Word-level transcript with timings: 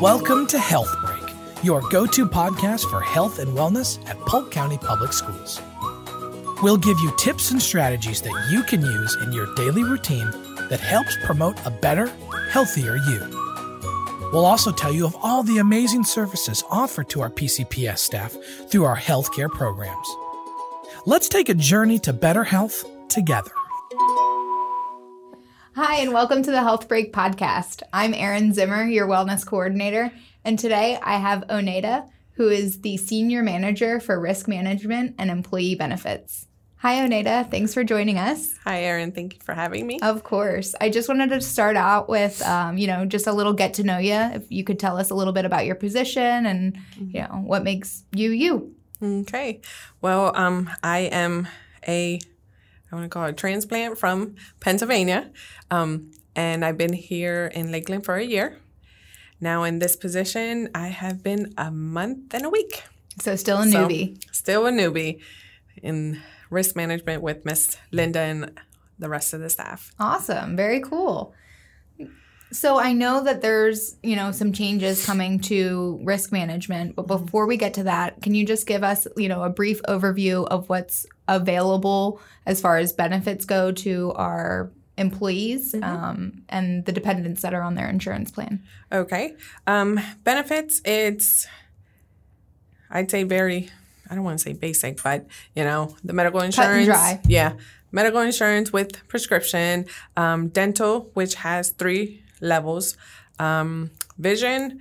Welcome 0.00 0.48
to 0.48 0.58
Health 0.58 0.92
Break, 1.02 1.32
your 1.62 1.80
go 1.88 2.04
to 2.04 2.26
podcast 2.26 2.90
for 2.90 3.00
health 3.00 3.38
and 3.38 3.56
wellness 3.56 4.04
at 4.08 4.18
Polk 4.20 4.50
County 4.50 4.76
Public 4.76 5.12
Schools. 5.12 5.60
We'll 6.62 6.76
give 6.76 6.98
you 6.98 7.14
tips 7.16 7.52
and 7.52 7.62
strategies 7.62 8.20
that 8.22 8.48
you 8.50 8.64
can 8.64 8.82
use 8.82 9.16
in 9.22 9.32
your 9.32 9.54
daily 9.54 9.84
routine 9.84 10.30
that 10.68 10.80
helps 10.80 11.16
promote 11.24 11.56
a 11.64 11.70
better, 11.70 12.12
healthier 12.50 12.96
you. 12.96 13.20
We'll 14.32 14.44
also 14.44 14.72
tell 14.72 14.92
you 14.92 15.06
of 15.06 15.16
all 15.22 15.44
the 15.44 15.58
amazing 15.58 16.04
services 16.04 16.64
offered 16.70 17.08
to 17.10 17.20
our 17.20 17.30
PCPS 17.30 17.98
staff 17.98 18.34
through 18.68 18.84
our 18.84 18.96
healthcare 18.96 19.48
programs. 19.48 20.08
Let's 21.06 21.28
take 21.28 21.48
a 21.48 21.54
journey 21.54 22.00
to 22.00 22.12
better 22.12 22.42
health 22.42 22.84
together. 23.08 23.52
Hi, 25.76 25.96
and 25.96 26.12
welcome 26.12 26.40
to 26.44 26.52
the 26.52 26.62
Health 26.62 26.86
Break 26.86 27.12
podcast. 27.12 27.82
I'm 27.92 28.14
Erin 28.14 28.52
Zimmer, 28.52 28.84
your 28.84 29.08
wellness 29.08 29.44
coordinator, 29.44 30.12
and 30.44 30.56
today 30.56 31.00
I 31.02 31.16
have 31.16 31.50
Oneida, 31.50 32.08
who 32.34 32.48
is 32.48 32.82
the 32.82 32.96
senior 32.96 33.42
manager 33.42 33.98
for 33.98 34.20
risk 34.20 34.46
management 34.46 35.16
and 35.18 35.32
employee 35.32 35.74
benefits. 35.74 36.46
Hi, 36.76 37.02
Oneida. 37.02 37.48
Thanks 37.50 37.74
for 37.74 37.82
joining 37.82 38.18
us. 38.18 38.56
Hi, 38.62 38.82
Erin. 38.82 39.10
Thank 39.10 39.34
you 39.34 39.40
for 39.40 39.52
having 39.52 39.84
me. 39.84 39.98
Of 40.00 40.22
course. 40.22 40.76
I 40.80 40.90
just 40.90 41.08
wanted 41.08 41.30
to 41.30 41.40
start 41.40 41.74
out 41.74 42.08
with, 42.08 42.40
um, 42.42 42.78
you 42.78 42.86
know, 42.86 43.04
just 43.04 43.26
a 43.26 43.32
little 43.32 43.52
get 43.52 43.74
to 43.74 43.82
know 43.82 43.98
you. 43.98 44.14
If 44.14 44.44
you 44.52 44.62
could 44.62 44.78
tell 44.78 44.96
us 44.96 45.10
a 45.10 45.16
little 45.16 45.32
bit 45.32 45.44
about 45.44 45.66
your 45.66 45.74
position 45.74 46.46
and, 46.46 46.78
you 46.96 47.22
know, 47.22 47.42
what 47.44 47.64
makes 47.64 48.04
you 48.12 48.30
you. 48.30 48.76
Okay. 49.02 49.60
Well, 50.00 50.36
um, 50.36 50.70
I 50.84 50.98
am 50.98 51.48
a, 51.88 52.20
I 52.94 52.96
want 52.96 53.10
to 53.10 53.12
call 53.12 53.26
it 53.26 53.36
transplant 53.36 53.98
from 53.98 54.36
Pennsylvania. 54.60 55.32
Um, 55.68 56.12
and 56.36 56.64
I've 56.64 56.78
been 56.78 56.92
here 56.92 57.50
in 57.52 57.72
Lakeland 57.72 58.04
for 58.04 58.14
a 58.14 58.22
year. 58.22 58.60
Now, 59.40 59.64
in 59.64 59.80
this 59.80 59.96
position, 59.96 60.68
I 60.76 60.88
have 60.88 61.20
been 61.20 61.52
a 61.58 61.72
month 61.72 62.32
and 62.34 62.44
a 62.44 62.48
week. 62.48 62.84
So, 63.20 63.34
still 63.34 63.62
a 63.62 63.64
newbie. 63.64 64.22
So, 64.26 64.30
still 64.32 64.66
a 64.66 64.70
newbie 64.70 65.20
in 65.82 66.22
risk 66.50 66.76
management 66.76 67.20
with 67.20 67.44
Miss 67.44 67.76
Linda 67.90 68.20
and 68.20 68.60
the 69.00 69.08
rest 69.08 69.34
of 69.34 69.40
the 69.40 69.50
staff. 69.50 69.92
Awesome. 69.98 70.54
Very 70.54 70.78
cool. 70.78 71.34
So 72.54 72.78
I 72.78 72.92
know 72.92 73.24
that 73.24 73.42
there's, 73.42 73.96
you 74.02 74.14
know, 74.14 74.30
some 74.30 74.52
changes 74.52 75.04
coming 75.04 75.40
to 75.40 75.98
risk 76.04 76.30
management, 76.30 76.94
but 76.94 77.06
Mm-hmm. 77.08 77.24
before 77.24 77.46
we 77.46 77.56
get 77.56 77.74
to 77.74 77.82
that, 77.82 78.22
can 78.22 78.34
you 78.34 78.46
just 78.46 78.66
give 78.66 78.84
us, 78.84 79.06
you 79.16 79.28
know, 79.28 79.42
a 79.42 79.50
brief 79.50 79.82
overview 79.82 80.46
of 80.46 80.68
what's 80.68 81.04
available 81.26 82.20
as 82.46 82.60
far 82.60 82.78
as 82.78 82.92
benefits 82.92 83.44
go 83.44 83.72
to 83.72 84.12
our 84.12 84.70
employees 84.96 85.72
Mm-hmm. 85.72 85.82
um, 85.84 86.42
and 86.48 86.84
the 86.86 86.92
dependents 86.92 87.42
that 87.42 87.54
are 87.54 87.62
on 87.62 87.74
their 87.74 87.88
insurance 87.90 88.30
plan? 88.30 88.62
Okay. 88.92 89.34
Um, 89.66 89.98
benefits, 90.22 90.80
it's, 90.84 91.48
I'd 92.88 93.10
say 93.10 93.24
very, 93.24 93.68
I 94.08 94.14
don't 94.14 94.22
want 94.22 94.38
to 94.38 94.44
say 94.44 94.52
basic, 94.52 95.02
but, 95.02 95.26
you 95.56 95.64
know, 95.64 95.96
the 96.04 96.12
medical 96.12 96.40
insurance. 96.40 96.86
dry. 96.86 97.20
Yeah. 97.26 97.54
Medical 97.90 98.20
insurance 98.20 98.72
with 98.72 99.06
prescription, 99.08 99.86
um, 100.16 100.48
dental, 100.48 101.10
which 101.14 101.34
has 101.36 101.70
three 101.70 102.22
levels, 102.40 102.96
um, 103.38 103.90
vision, 104.18 104.80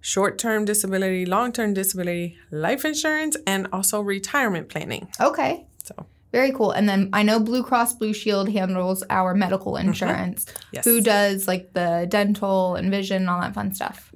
short 0.00 0.38
term 0.38 0.64
disability, 0.64 1.24
long 1.26 1.52
term 1.52 1.74
disability, 1.74 2.36
life 2.50 2.84
insurance, 2.84 3.36
and 3.46 3.66
also 3.72 4.00
retirement 4.00 4.68
planning. 4.68 5.08
Okay. 5.20 5.66
So, 5.82 5.94
Very 6.32 6.52
cool. 6.52 6.72
And 6.72 6.88
then 6.88 7.10
I 7.12 7.22
know 7.22 7.38
Blue 7.40 7.62
Cross 7.62 7.94
Blue 7.94 8.12
Shield 8.12 8.48
handles 8.50 9.04
our 9.10 9.34
medical 9.34 9.76
insurance. 9.76 10.44
Mm-hmm. 10.46 10.68
Yes. 10.72 10.84
Who 10.84 11.00
does 11.00 11.46
like 11.46 11.72
the 11.72 12.06
dental 12.08 12.74
and 12.74 12.90
vision, 12.90 13.22
and 13.22 13.30
all 13.30 13.40
that 13.40 13.54
fun 13.54 13.74
stuff? 13.74 14.12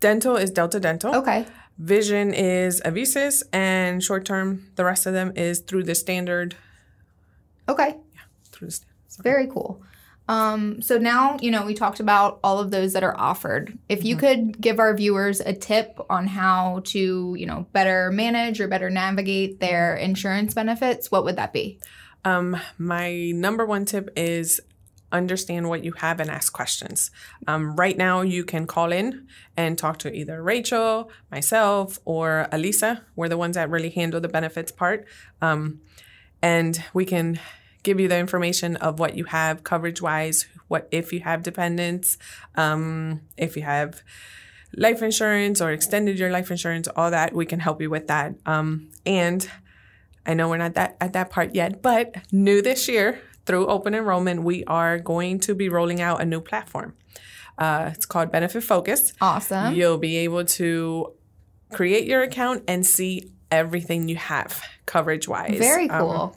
dental 0.00 0.36
is 0.36 0.50
Delta 0.50 0.78
Dental. 0.78 1.14
Okay. 1.14 1.46
Vision 1.78 2.34
is 2.34 2.80
Avesis, 2.82 3.42
and 3.52 4.02
short 4.04 4.24
term, 4.26 4.70
the 4.76 4.84
rest 4.84 5.06
of 5.06 5.12
them 5.14 5.32
is 5.34 5.60
through 5.60 5.82
the 5.84 5.94
standard. 5.94 6.54
Okay. 7.68 7.96
Yeah, 8.14 8.20
Through 8.52 8.68
the 8.68 8.72
stand- 8.72 8.92
sorry. 9.08 9.22
Very 9.24 9.46
cool. 9.48 9.82
Um, 10.28 10.80
so 10.80 10.96
now, 10.96 11.36
you 11.40 11.50
know, 11.50 11.66
we 11.66 11.74
talked 11.74 12.00
about 12.00 12.40
all 12.42 12.58
of 12.58 12.70
those 12.70 12.94
that 12.94 13.04
are 13.04 13.16
offered. 13.18 13.78
If 13.88 14.04
you 14.04 14.16
could 14.16 14.58
give 14.60 14.78
our 14.78 14.94
viewers 14.94 15.40
a 15.40 15.52
tip 15.52 15.98
on 16.08 16.26
how 16.26 16.80
to, 16.86 17.34
you 17.38 17.46
know, 17.46 17.66
better 17.72 18.10
manage 18.10 18.60
or 18.60 18.68
better 18.68 18.88
navigate 18.88 19.60
their 19.60 19.96
insurance 19.96 20.54
benefits, 20.54 21.10
what 21.10 21.24
would 21.24 21.36
that 21.36 21.52
be? 21.52 21.78
Um, 22.24 22.56
my 22.78 23.32
number 23.32 23.66
one 23.66 23.84
tip 23.84 24.10
is 24.16 24.60
understand 25.12 25.68
what 25.68 25.84
you 25.84 25.92
have 25.92 26.20
and 26.20 26.30
ask 26.30 26.52
questions. 26.52 27.10
Um, 27.46 27.76
right 27.76 27.96
now, 27.96 28.22
you 28.22 28.44
can 28.44 28.66
call 28.66 28.92
in 28.92 29.28
and 29.56 29.78
talk 29.78 29.98
to 29.98 30.12
either 30.12 30.42
Rachel, 30.42 31.10
myself, 31.30 32.00
or 32.04 32.48
Alisa. 32.50 33.02
We're 33.14 33.28
the 33.28 33.38
ones 33.38 33.54
that 33.54 33.70
really 33.70 33.90
handle 33.90 34.20
the 34.20 34.28
benefits 34.28 34.72
part. 34.72 35.06
Um, 35.40 35.80
and 36.42 36.82
we 36.92 37.04
can 37.04 37.38
give 37.84 38.00
you 38.00 38.08
the 38.08 38.18
information 38.18 38.74
of 38.76 38.98
what 38.98 39.16
you 39.16 39.24
have 39.24 39.62
coverage 39.62 40.02
wise, 40.02 40.46
what 40.66 40.88
if 40.90 41.12
you 41.12 41.20
have 41.20 41.44
dependents, 41.44 42.18
um, 42.56 43.20
if 43.36 43.56
you 43.56 43.62
have 43.62 44.02
life 44.76 45.02
insurance 45.02 45.60
or 45.60 45.70
extended 45.70 46.18
your 46.18 46.30
life 46.30 46.50
insurance, 46.50 46.88
all 46.96 47.12
that, 47.12 47.32
we 47.32 47.46
can 47.46 47.60
help 47.60 47.80
you 47.80 47.88
with 47.88 48.08
that. 48.08 48.34
Um, 48.44 48.88
and 49.06 49.48
I 50.26 50.34
know 50.34 50.48
we're 50.48 50.56
not 50.56 50.74
that 50.74 50.96
at 51.00 51.12
that 51.12 51.30
part 51.30 51.54
yet, 51.54 51.80
but 51.82 52.16
new 52.32 52.60
this 52.60 52.88
year 52.88 53.20
through 53.46 53.66
open 53.66 53.94
enrollment, 53.94 54.42
we 54.42 54.64
are 54.64 54.98
going 54.98 55.38
to 55.40 55.54
be 55.54 55.68
rolling 55.68 56.00
out 56.00 56.20
a 56.20 56.24
new 56.24 56.40
platform. 56.40 56.94
Uh, 57.58 57.90
it's 57.94 58.06
called 58.06 58.32
Benefit 58.32 58.64
Focus. 58.64 59.12
Awesome. 59.20 59.74
You'll 59.74 59.98
be 59.98 60.16
able 60.18 60.44
to 60.44 61.12
create 61.72 62.06
your 62.06 62.22
account 62.22 62.64
and 62.66 62.84
see 62.84 63.30
everything 63.50 64.08
you 64.08 64.16
have 64.16 64.62
coverage 64.86 65.28
wise. 65.28 65.58
Very 65.58 65.88
cool. 65.88 66.36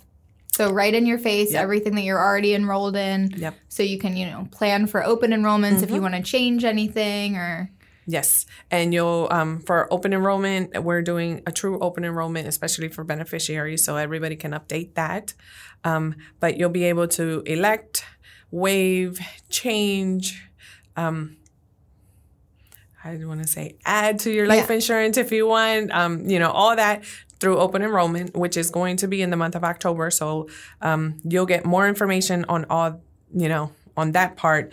So 0.58 0.72
right 0.72 0.94
in 0.94 1.06
your 1.06 1.20
face, 1.20 1.54
Yep. 1.54 1.62
everything 1.64 1.96
that 1.96 2.02
you're 2.04 2.20
already 2.20 2.54
enrolled 2.56 2.96
in. 2.96 3.30
Yep. 3.38 3.54
Mm-hmm. 3.54 3.62
So 3.70 3.84
you 3.84 3.98
can, 4.00 4.18
you 4.18 4.26
know, 4.26 4.48
plan 4.52 4.88
for 4.88 5.06
open 5.06 5.32
enrollments 5.32 5.84
if 5.84 5.92
you 5.92 6.02
want 6.02 6.16
to 6.16 6.22
change 6.24 6.64
anything 6.66 7.36
or 7.38 7.70
Yes, 8.10 8.46
and 8.72 8.94
you'll 8.94 9.28
um, 9.32 9.60
for 9.60 9.92
open 9.94 10.14
enrollment, 10.14 10.82
we're 10.82 11.02
doing 11.02 11.42
a 11.46 11.52
true 11.52 11.78
open 11.80 12.06
enrollment, 12.06 12.48
especially 12.48 12.88
for 12.88 13.04
beneficiaries, 13.04 13.84
so 13.84 13.98
everybody 13.98 14.38
can 14.38 14.52
update 14.54 14.94
that. 14.96 15.34
Um, 15.84 16.16
but 16.40 16.56
you'll 16.58 16.70
be 16.70 16.86
able 16.86 17.10
to 17.20 17.44
elect, 17.46 18.06
waive, 18.50 19.20
change. 19.50 20.42
Um, 20.96 21.36
I 23.04 23.18
want 23.26 23.42
to 23.44 23.48
say 23.48 23.76
add 23.86 24.20
to 24.20 24.32
your 24.32 24.48
life 24.48 24.68
Yeah. 24.70 24.76
insurance 24.76 25.18
if 25.18 25.32
you 25.34 25.46
want. 25.48 25.92
Um, 25.92 26.30
you 26.30 26.40
know 26.40 26.52
all 26.52 26.76
that 26.78 27.04
through 27.40 27.58
open 27.58 27.82
enrollment, 27.84 28.36
which 28.36 28.58
is 28.58 28.70
going 28.70 28.98
to 28.98 29.08
be 29.08 29.22
in 29.22 29.30
the 29.30 29.38
month 29.38 29.56
of 29.56 29.64
October. 29.64 30.10
So 30.12 30.48
um, 30.82 31.20
you'll 31.24 31.46
get 31.46 31.66
more 31.66 31.88
information 31.88 32.46
on 32.50 32.66
all 32.70 33.02
you 33.34 33.50
know 33.50 33.72
on 33.96 34.12
that 34.14 34.38
part. 34.38 34.72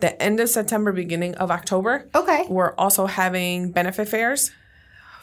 The 0.00 0.20
end 0.22 0.38
of 0.38 0.48
September, 0.48 0.92
beginning 0.92 1.34
of 1.36 1.50
October. 1.50 2.08
Okay. 2.14 2.46
We're 2.48 2.72
also 2.76 3.06
having 3.06 3.72
benefit 3.72 4.08
fairs 4.08 4.52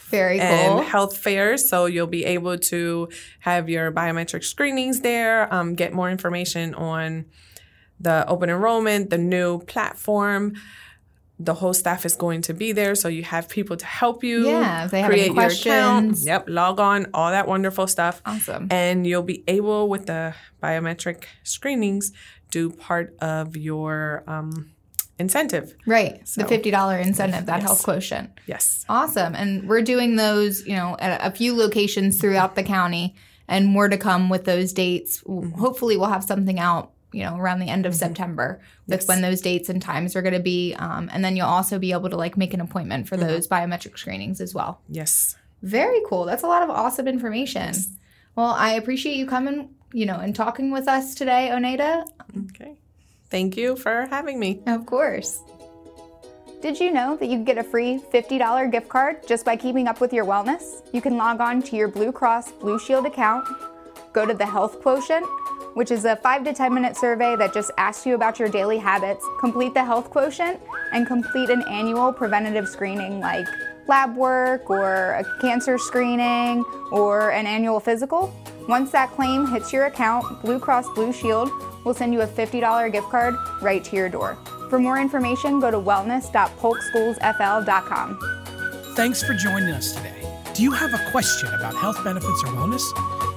Very 0.09 0.37
cool. 0.37 0.47
and 0.47 0.85
health 0.85 1.17
fairs. 1.17 1.69
So 1.69 1.85
you'll 1.85 2.07
be 2.07 2.25
able 2.25 2.57
to 2.57 3.07
have 3.39 3.69
your 3.69 3.91
biometric 3.93 4.43
screenings 4.43 4.99
there, 4.99 5.53
um, 5.53 5.75
get 5.75 5.93
more 5.93 6.11
information 6.11 6.75
on 6.75 7.25
the 8.01 8.27
open 8.27 8.49
enrollment, 8.49 9.09
the 9.09 9.17
new 9.17 9.59
platform. 9.59 10.55
The 11.37 11.53
whole 11.53 11.73
staff 11.73 12.05
is 12.05 12.15
going 12.15 12.41
to 12.43 12.53
be 12.53 12.71
there, 12.71 12.95
so 12.95 13.09
you 13.09 13.23
have 13.23 13.49
people 13.49 13.75
to 13.75 13.85
help 13.85 14.23
you. 14.23 14.47
Yeah, 14.47 14.85
if 14.85 14.91
they 14.91 15.01
have 15.01 15.11
any 15.11 15.29
create 15.29 15.35
your 15.35 15.51
account. 15.51 16.17
Yep, 16.19 16.45
log 16.47 16.79
on, 16.79 17.07
all 17.13 17.29
that 17.31 17.45
wonderful 17.47 17.87
stuff. 17.87 18.21
Awesome. 18.25 18.67
And 18.71 19.05
you'll 19.05 19.21
be 19.23 19.43
able, 19.47 19.89
with 19.89 20.05
the 20.05 20.33
biometric 20.63 21.25
screenings, 21.43 22.13
do 22.51 22.69
part 22.69 23.17
of 23.19 23.57
your 23.57 24.23
um, 24.27 24.71
incentive. 25.19 25.75
right. 25.85 26.25
So- 26.27 26.41
the 26.41 26.47
$50 26.47 27.01
incentive, 27.05 27.45
that 27.47 27.57
Yes. 27.59 27.63
health 27.63 27.83
quotient. 27.83 28.29
Yes. 28.47 28.85
Awesome. 28.87 29.35
And 29.35 29.67
we're 29.67 29.81
doing 29.81 30.15
those, 30.15 30.65
you 30.65 30.75
know, 30.75 30.95
at 30.99 31.19
a 31.25 31.35
few 31.35 31.55
locations 31.55 32.19
throughout 32.19 32.55
the 32.55 32.63
county 32.63 33.15
and 33.47 33.65
more 33.67 33.87
to 33.89 33.97
come 33.97 34.29
with 34.29 34.45
those 34.45 34.73
dates. 34.73 35.21
Mm-hmm. 35.23 35.51
Hopefully, 35.59 35.97
we'll 35.97 36.09
have 36.09 36.23
something 36.23 36.59
out, 36.59 36.91
you 37.15 37.23
know, 37.23 37.37
around 37.37 37.59
the 37.59 37.69
end 37.69 37.85
of 37.85 37.95
September 37.95 38.59
with 38.87 38.99
Yes. 39.01 39.07
when 39.07 39.21
those 39.21 39.41
dates 39.41 39.69
and 39.69 39.81
times 39.81 40.15
are 40.15 40.21
going 40.21 40.33
to 40.33 40.39
be. 40.39 40.73
Um, 40.75 41.09
and 41.13 41.23
then 41.23 41.35
you'll 41.37 41.47
also 41.47 41.79
be 41.79 41.91
able 41.93 42.09
to 42.09 42.17
like 42.17 42.35
make 42.37 42.53
an 42.53 42.61
appointment 42.61 43.05
Mm-hmm. 43.05 43.15
for 43.15 43.17
those 43.17 43.47
biometric 43.47 43.97
screenings 43.97 44.41
as 44.41 44.53
well. 44.53 44.79
Yes. 44.89 45.35
Very 45.63 46.01
cool. 46.07 46.25
That's 46.25 46.43
a 46.43 46.47
lot 46.47 46.61
of 46.63 46.69
awesome 46.69 47.07
information. 47.07 47.73
Well, 48.35 48.47
I 48.51 48.73
appreciate 48.73 49.15
you 49.17 49.25
coming, 49.25 49.69
you 49.93 50.05
know, 50.05 50.19
and 50.19 50.35
talking 50.35 50.69
with 50.71 50.87
us 50.87 51.15
today, 51.15 51.51
Oneida. 51.51 52.05
Okay. 52.49 52.75
Thank 53.29 53.55
you 53.57 53.75
for 53.75 54.05
having 54.09 54.39
me. 54.39 54.61
Of 54.67 54.85
course. 54.85 55.41
Did 56.61 56.79
you 56.79 56.91
know 56.91 57.15
that 57.17 57.25
you 57.27 57.35
can 57.37 57.43
get 57.43 57.57
a 57.57 57.63
free 57.63 57.99
$50 58.11 58.71
gift 58.71 58.89
card 58.89 59.27
just 59.27 59.45
by 59.45 59.55
keeping 59.55 59.87
up 59.87 60.01
with 60.01 60.11
your 60.13 60.25
wellness? 60.25 60.81
You 60.93 61.01
can 61.01 61.15
log 61.17 61.39
on 61.39 61.61
to 61.63 61.75
your 61.75 61.87
Blue 61.87 62.11
Cross 62.11 62.51
Blue 62.53 62.79
Shield 62.79 63.05
account, 63.05 63.47
go 64.13 64.25
to 64.25 64.33
the 64.33 64.45
health 64.45 64.81
quotient, 64.81 65.25
which 65.75 65.91
is 65.91 66.05
a 66.05 66.15
five 66.15 66.43
to 66.43 66.53
10 66.53 66.73
minute 66.73 66.97
survey 66.97 67.35
that 67.35 67.53
just 67.53 67.69
asks 67.77 68.05
you 68.05 68.15
about 68.15 68.39
your 68.39 68.49
daily 68.49 68.77
habits, 68.77 69.23
complete 69.39 69.73
the 69.73 69.83
health 69.83 70.09
quotient, 70.09 70.59
and 70.93 71.05
complete 71.05 71.51
an 71.51 71.63
annual 71.69 72.11
preventative 72.11 72.67
screening 72.67 73.19
like 73.19 73.45
lab 73.87 74.15
work 74.15 74.67
or 74.69 75.13
a 75.13 75.23
cancer 75.41 75.77
screening 75.77 76.63
or 76.91 77.31
an 77.31 77.45
annual 77.45 77.79
physical. 77.79 78.33
Once 78.67 78.91
that 78.91 79.11
claim 79.11 79.45
hits 79.45 79.71
your 79.71 79.85
account, 79.85 80.41
Blue 80.41 80.57
Cross 80.57 80.89
Blue 80.95 81.13
Shield 81.13 81.51
will 81.83 81.93
send 81.93 82.11
you 82.13 82.21
a 82.21 82.27
$50 82.27 82.91
gift 82.91 83.09
card 83.09 83.35
right 83.61 83.83
to 83.83 83.95
your 83.95 84.09
door. 84.09 84.39
For 84.69 84.79
more 84.79 84.97
information, 84.97 85.59
go 85.59 85.69
to 85.69 85.77
wellness.polkschoolsfl.com. 85.77 88.19
Thanks 88.95 89.21
for 89.21 89.35
joining 89.35 89.69
us 89.69 89.93
today. 89.93 90.14
Do 90.55 90.63
you 90.63 90.71
have 90.71 90.93
a 90.93 91.11
question 91.11 91.53
about 91.53 91.75
health 91.75 92.01
benefits 92.01 92.41
or 92.43 92.47
wellness? 92.47 92.81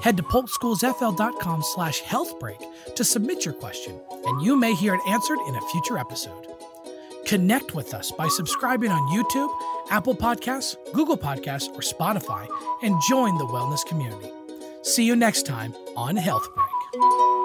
Head 0.05 0.17
to 0.19 0.23
polkschoolsfl.com 0.23 1.63
slash 1.65 2.01
healthbreak 2.03 2.63
to 2.95 3.03
submit 3.03 3.45
your 3.45 3.55
question, 3.55 4.01
and 4.25 4.41
you 4.41 4.55
may 4.55 4.73
hear 4.73 4.95
it 4.95 5.01
answered 5.09 5.39
in 5.49 5.57
a 5.57 5.61
future 5.73 5.99
episode. 5.99 6.47
Connect 7.27 7.75
with 7.75 7.93
us 7.93 8.13
by 8.13 8.29
subscribing 8.29 8.93
on 8.93 9.09
YouTube, 9.09 9.53
Apple 9.91 10.15
Podcasts, 10.15 10.77
Google 10.93 11.19
Podcasts, 11.19 11.69
or 11.71 11.81
Spotify, 11.81 12.47
and 12.85 12.95
join 13.09 13.37
the 13.37 13.47
wellness 13.47 13.85
community. 13.85 14.31
See 14.83 15.05
you 15.05 15.17
next 15.17 15.45
time 15.45 15.75
on 15.97 16.15
Health 16.15 16.49
Break. 16.55 17.38